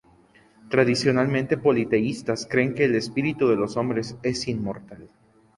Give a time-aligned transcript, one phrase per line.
[0.71, 5.07] Tradicionalmente politeístas, creen que el espíritu de los hombres es inmortal.